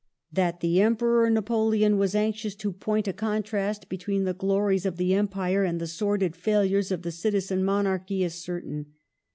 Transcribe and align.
That 0.33 0.61
the 0.61 0.81
Em 0.81 0.97
peror 0.97 1.31
Napoleon 1.31 1.95
was 1.95 2.15
anxious 2.15 2.55
to 2.55 2.71
point 2.73 3.07
a 3.07 3.13
contrast 3.13 3.87
between 3.87 4.23
the 4.23 4.33
glories 4.33 4.83
of 4.83 4.97
the 4.97 5.13
Empire 5.13 5.63
and 5.63 5.79
the 5.79 5.85
sordid 5.85 6.35
failures 6.35 6.91
of 6.91 7.03
the 7.03 7.11
Citizen 7.11 7.63
Monarchy 7.63 8.23
is 8.23 8.33
certain. 8.33 8.93